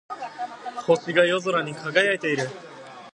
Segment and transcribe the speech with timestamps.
[0.87, 2.49] 星が夜空に輝いている。